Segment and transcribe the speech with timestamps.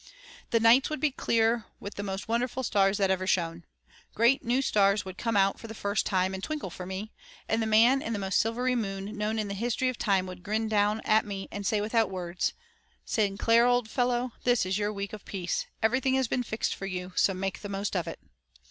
[0.49, 3.65] The nights would be clear with the most wonderful stars that ever shone.
[4.15, 7.11] Great new stars would come out for the first time, and twinkle for me,
[7.47, 10.41] and the man in the most silvery moon known in the history of time would
[10.41, 12.53] grin down at me and say without words:
[13.05, 13.37] 'St.
[13.37, 17.13] Clair, old fellow, this is your week of peace, everything has been fixed for you,
[17.15, 18.17] so make the most of it.'